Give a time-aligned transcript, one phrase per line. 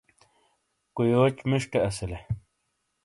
[0.95, 2.19] کویوچ مشیٹے اسیلے